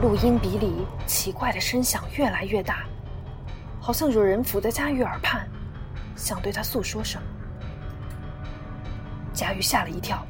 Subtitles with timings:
[0.00, 2.84] 录音笔里奇怪的声响越来越大，
[3.80, 5.44] 好像有人伏在佳玉耳畔，
[6.14, 7.22] 想对他诉说什么。
[9.32, 10.24] 佳玉吓了一跳，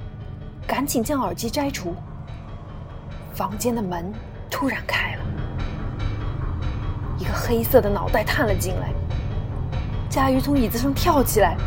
[0.66, 1.94] 赶紧将耳机摘除。
[3.34, 4.10] 房间的门
[4.50, 5.24] 突然开了，
[7.18, 8.90] 一个黑色的脑袋探了进来。
[10.08, 11.58] 佳玉从椅子上跳起来，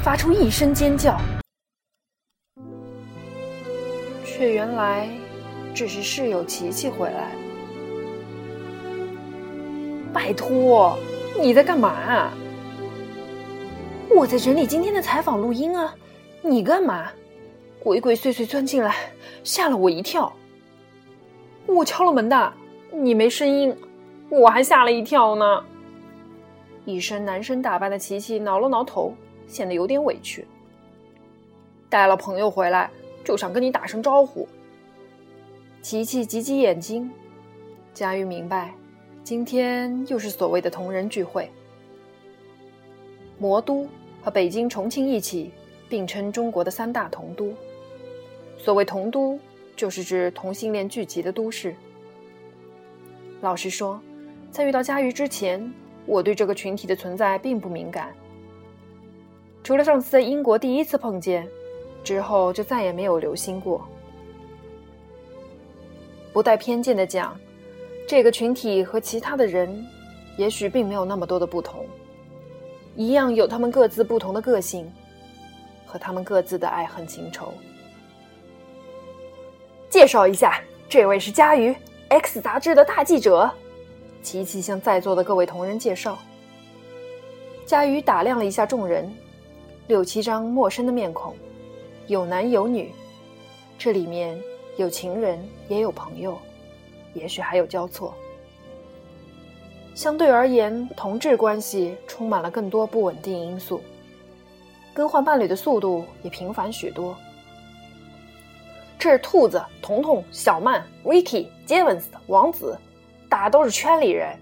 [0.00, 1.20] 发出一声尖叫，
[4.24, 5.08] 却原来
[5.74, 7.30] 只是室友琪琪回来。
[10.12, 10.98] 拜托，
[11.40, 12.30] 你在干嘛？
[14.10, 15.94] 我在整理今天的采访录音啊。
[16.42, 17.08] 你干嘛？
[17.78, 18.94] 鬼鬼祟祟钻进来，
[19.42, 20.32] 吓了我一跳。
[21.66, 22.52] 我敲了门的，
[22.92, 23.74] 你没声音，
[24.28, 25.64] 我还吓了一跳呢。
[26.84, 29.14] 一身男生打扮的琪琪挠了挠头，
[29.46, 30.46] 显得有点委屈。
[31.88, 32.90] 带了朋友回来，
[33.24, 34.46] 就想跟你打声招呼。
[35.82, 37.10] 琪琪挤挤眼睛，
[37.92, 38.72] 佳玉明白，
[39.24, 41.50] 今天又是所谓的同人聚会。
[43.36, 43.86] 魔都
[44.22, 45.50] 和北京、重庆一起
[45.88, 47.52] 并称中国的三大同都。
[48.56, 49.38] 所谓同都。
[49.74, 51.74] 就是指同性恋聚集的都市。
[53.40, 53.98] 老实说，
[54.50, 55.72] 在遇到佳瑜之前，
[56.04, 58.12] 我对这个群体的存在并不敏感。
[59.64, 61.48] 除了上次在英国第一次碰见，
[62.04, 63.88] 之后就再也没有留心过。
[66.32, 67.38] 不带偏见的讲，
[68.08, 69.86] 这个群体和其他的人，
[70.36, 71.84] 也许并没有那么多的不同，
[72.96, 74.90] 一样有他们各自不同的个性，
[75.84, 77.52] 和他们各自的爱恨情仇。
[79.90, 80.58] 介绍一下，
[80.88, 81.74] 这位是佳瑜
[82.08, 83.50] X 杂志的大记者。
[84.22, 86.16] 琪琪向在座的各位同仁介绍。
[87.66, 89.12] 佳瑜打量了一下众人，
[89.88, 91.34] 六七张陌生的面孔，
[92.06, 92.92] 有男有女，
[93.76, 94.40] 这里面
[94.76, 96.38] 有情人，也有朋友，
[97.14, 98.14] 也许还有交错。
[99.94, 103.82] 相对而言，同志关系充满了更多不稳定因素，
[104.94, 107.14] 更换伴侣的速度也频繁许多。
[108.98, 112.78] 这是兔子、彤彤、小曼、Ricky、杰文斯、王子，
[113.28, 114.34] 大家都是圈里人。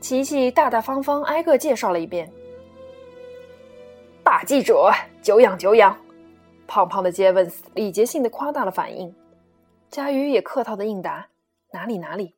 [0.00, 2.30] 琪琪大大方方挨个介绍了一遍。
[4.22, 5.96] 大记者，久仰久仰。
[6.66, 9.12] 胖胖的杰文斯礼节性的夸大了反应，
[9.92, 11.28] 佳瑜也客套的应答
[11.72, 12.34] ：“哪里哪里。”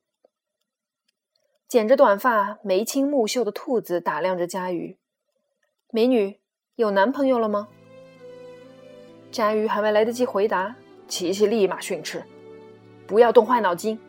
[1.69, 4.99] 剪着短发、眉清目秀的兔子打量着佳瑜
[5.93, 6.41] ：“美女，
[6.75, 7.69] 有男朋友了吗？”
[9.31, 10.75] 佳瑜还没来得及回答。
[11.07, 12.25] 琪琪立马训斥
[13.07, 14.01] ：“不要动坏脑筋，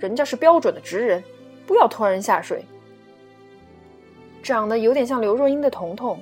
[0.00, 1.22] 人家是标准的直人，
[1.68, 2.64] 不要拖人下水。”
[4.42, 6.20] 长得有点像刘若英的彤彤，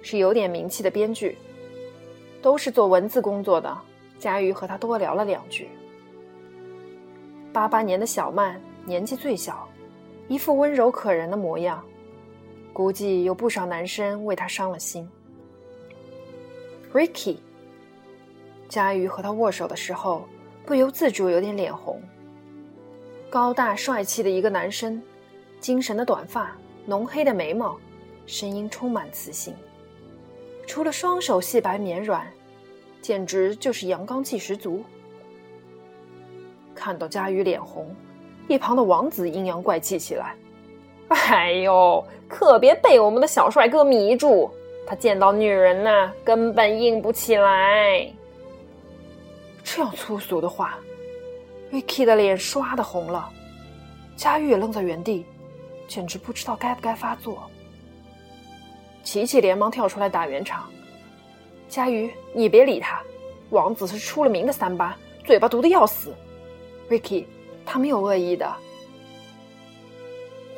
[0.00, 1.36] 是有点名气的编剧，
[2.40, 3.78] 都是做文字工作的。
[4.18, 5.68] 佳瑜和他多聊了两句。
[7.52, 9.68] 八八年的小曼年纪最小，
[10.28, 11.82] 一副温柔可人的模样，
[12.72, 15.08] 估计有不少男生为她伤了心。
[16.92, 17.38] Ricky。
[18.68, 20.28] 佳瑜和他握手的时候，
[20.66, 22.02] 不由自主有点脸红。
[23.30, 25.02] 高大帅气的一个男生，
[25.58, 26.54] 精神的短发，
[26.84, 27.78] 浓黑的眉毛，
[28.26, 29.54] 声音充满磁性。
[30.66, 32.30] 除了双手细白绵软，
[33.00, 34.84] 简直就是阳刚气十足。
[36.78, 37.92] 看到佳瑜脸红，
[38.46, 40.32] 一旁的王子阴阳怪气起来
[41.08, 44.48] ：“哎呦，可别被我们的小帅哥迷住，
[44.86, 48.08] 他见到女人呐，根本硬不起来。”
[49.64, 50.78] 这样粗俗的话
[51.72, 53.28] ，Vicky 的脸唰的红了，
[54.16, 55.26] 佳玉也愣在原地，
[55.88, 57.50] 简直不知道该不该发作。
[59.02, 60.70] 琪琪连忙跳出来打圆场
[61.68, 63.02] ：“佳瑜，你别理他，
[63.50, 66.14] 王子是出了名的三八，嘴巴毒的要死。
[66.88, 67.26] Vicky，
[67.64, 68.50] 他没有恶意的。”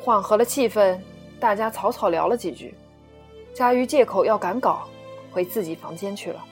[0.01, 0.99] 缓和了气氛，
[1.39, 2.73] 大家草草聊了几句，
[3.53, 4.87] 佳瑜借口要赶稿，
[5.31, 6.43] 回自己房间去了。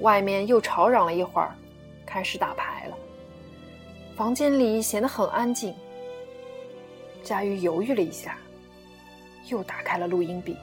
[0.00, 1.54] 外面又吵嚷了一会儿，
[2.04, 2.96] 开始打牌了。
[4.16, 5.74] 房间里显得很安静。
[7.22, 8.38] 佳玉犹豫了一下，
[9.48, 10.56] 又打开了录音笔。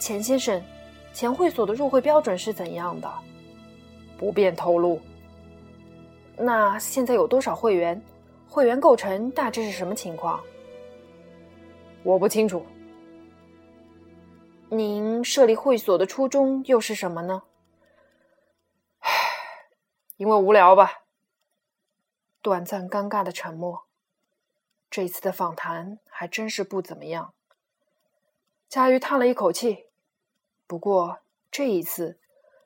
[0.00, 0.60] 钱先生，
[1.12, 3.08] 钱会所的入会标准是怎样的？
[4.18, 5.00] 不便透露。
[6.36, 8.00] 那现在有多少会员？
[8.48, 10.42] 会员构成大致是什么情况？
[12.02, 12.64] 我不清楚。
[14.68, 17.42] 您设立会所的初衷又是什么呢？
[19.00, 19.10] 唉，
[20.16, 21.04] 因为无聊吧。
[22.42, 23.86] 短暂尴尬的沉默。
[24.90, 27.34] 这次的访谈还真是不怎么样。
[28.68, 29.86] 佳瑜叹了一口气。
[30.66, 31.18] 不过
[31.50, 32.18] 这一次，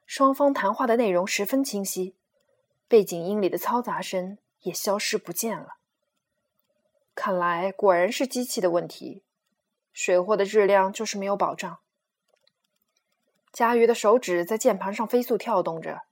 [0.04, 2.14] 双方谈话的内容十分清晰，
[2.88, 5.76] 背景音里的嘈杂声也消失不见了。
[7.14, 9.22] 看来果然是机器的问题，
[9.92, 11.78] 水货的质量就是没有保障。
[13.52, 16.02] 佳瑜的手指在键盘上飞速跳动着，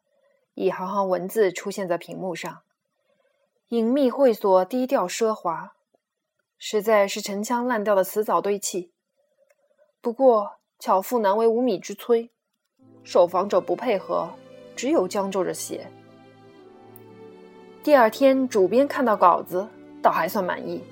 [0.54, 2.62] 一行行文字出现在屏幕上
[3.68, 5.74] ：“隐秘会所，低调奢华，
[6.58, 8.90] 实在是陈腔滥调的词藻堆砌。
[10.02, 12.28] 不过巧妇难为无米之炊，
[13.02, 14.30] 受访者不配合，
[14.74, 15.90] 只有将就着写。”
[17.86, 19.64] 第二天，主编看到稿子，
[20.02, 20.82] 倒还算满意。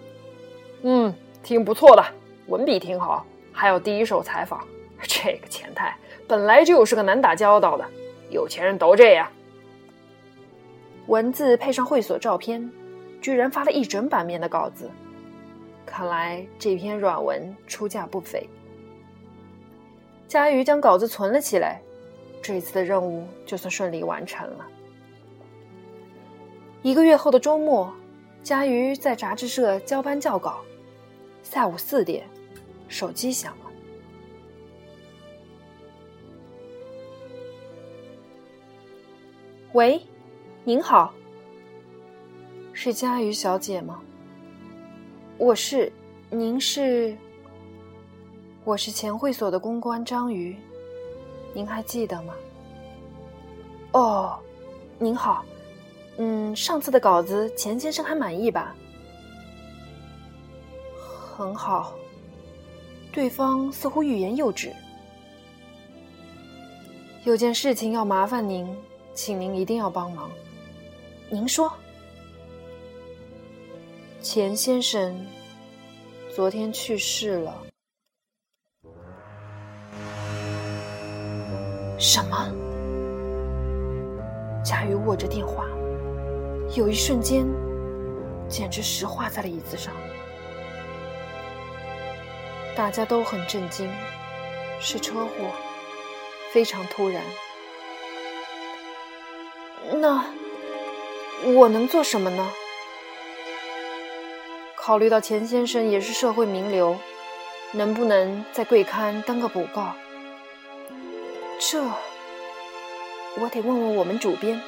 [0.82, 1.12] 嗯，
[1.43, 2.05] 挺不错的，
[2.46, 4.64] 文笔挺好，还有第一手采访。
[5.02, 5.93] 这个钱太
[6.29, 7.85] 本来就是个难打交道的，
[8.31, 9.26] 有钱人都这样。
[11.08, 12.70] 文字配上会所照片，
[13.20, 14.88] 居然发了一整版面的稿子，
[15.85, 18.49] 看来这篇软文出价不菲。
[20.29, 21.81] 佳瑜将稿子存了起来，
[22.40, 24.64] 这次的任务就算顺利完成了。
[26.85, 27.91] 一个月后的周末，
[28.43, 30.61] 佳瑜在杂志社交班校稿。
[31.43, 32.29] 下午四点，
[32.89, 33.71] 手机响了。
[39.73, 39.99] 喂，
[40.63, 41.15] 您好，
[42.75, 44.03] 是佳瑜小姐吗？
[45.39, 45.91] 我是，
[46.29, 47.17] 您是？
[48.63, 50.55] 我是前会所的公关张瑜，
[51.55, 52.35] 您还记得吗？
[53.93, 54.39] 哦，
[54.99, 55.43] 您好。
[56.19, 58.75] 嗯，上次的稿子钱先生还满意吧？
[61.37, 61.93] 很好，
[63.12, 64.72] 对方似乎欲言又止。
[67.25, 68.69] 有件事情要麻烦您，
[69.14, 70.31] 请您一定要帮忙。
[71.31, 71.72] 您说，
[74.20, 75.26] 钱先生
[76.37, 77.56] 昨天去世了。
[81.99, 82.52] 什么？
[84.62, 85.66] 佳瑜握着电话。
[86.75, 87.47] 有一瞬间，
[88.49, 89.94] 简直石化在了椅子上。
[92.75, 93.88] 大家都很震惊，
[94.81, 95.53] 是车祸，
[96.53, 97.23] 非常突然。
[100.00, 100.25] 那
[101.44, 102.50] 我能做什么呢？
[104.75, 106.99] 考虑到钱先生也是社会名流，
[107.71, 109.94] 能不能在贵刊登个补告？
[111.61, 111.81] 这
[113.37, 114.61] 我得问问我们主编，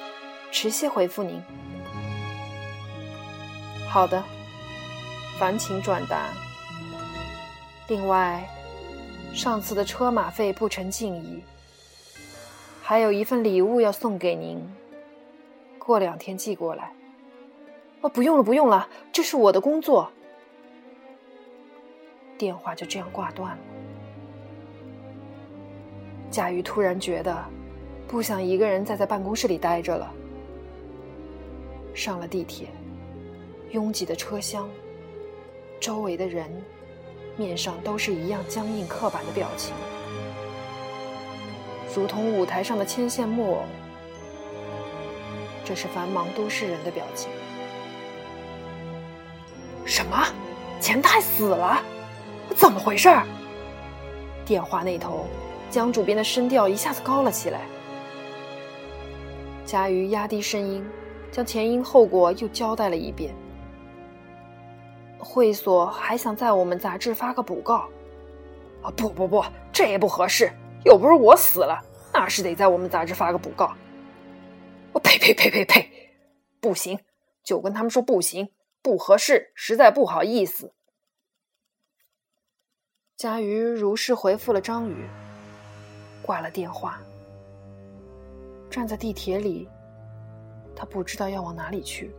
[0.53, 1.43] 迟些回复您。
[3.97, 4.23] 好的，
[5.39, 6.29] 烦请转达。
[7.89, 8.47] 另外，
[9.33, 11.43] 上次的车马费不成敬意，
[12.83, 14.61] 还有一份礼物要送给您，
[15.79, 16.93] 过两天寄过来。
[18.03, 20.13] 哦，不用了，不用了，这是我的工作。
[22.37, 23.63] 电话就这样挂断了。
[26.31, 27.43] 贾瑜突然觉得，
[28.07, 30.13] 不想一个人再在办公室里待着了。
[31.95, 32.69] 上了地铁。
[33.77, 34.67] 拥挤的车厢，
[35.79, 36.51] 周围的人
[37.37, 39.75] 面上都是一样僵硬刻板的表情，
[41.95, 43.65] 如同舞台上的牵线木偶。
[45.63, 47.29] 这是繁忙都市人的表情。
[49.85, 50.27] 什么？
[50.81, 51.79] 钱太死了？
[52.55, 53.11] 怎么回事？
[54.47, 55.27] 电话那头，
[55.71, 57.61] 江主编的声调一下子高了起来。
[59.67, 60.83] 佳瑜压低声音，
[61.31, 63.35] 将前因后果又交代了一遍。
[65.19, 67.89] 会所还想在我们杂志发个补告，
[68.83, 70.51] 啊不不不，这也不合适，
[70.85, 71.83] 又不是我死了，
[72.13, 73.75] 那是得在我们杂志发个补告。
[74.93, 75.91] 我呸呸呸呸呸，
[76.61, 76.99] 不行，
[77.43, 78.49] 就跟他们说不行，
[78.83, 80.73] 不合适，实在不好意思。
[83.17, 85.07] 佳瑜如是回复了张宇，
[86.23, 87.01] 挂了电话，
[88.71, 89.69] 站在地铁里，
[90.75, 92.15] 他不知道要往哪里去。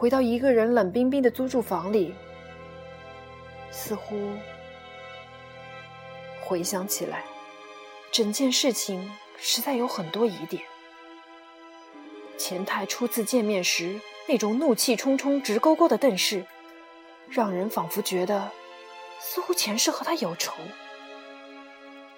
[0.00, 2.14] 回到一个人冷冰冰的租住房里，
[3.70, 4.32] 似乎
[6.40, 7.22] 回想起来，
[8.10, 10.62] 整件事情实在有很多疑点。
[12.38, 16.46] 钱太初次见面时那种怒气冲冲、直勾勾的瞪视，
[17.28, 18.50] 让人仿佛觉得
[19.18, 20.54] 似乎前世和他有仇。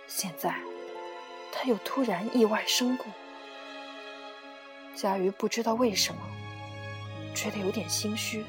[0.07, 0.55] 现在
[1.51, 3.07] 他又突然意外身故，
[4.95, 6.21] 佳瑜不知道为什么。
[7.35, 8.45] 觉得有点心虚，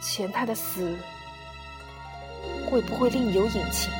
[0.00, 0.96] 钱太的死
[2.70, 3.90] 会不会另有隐情？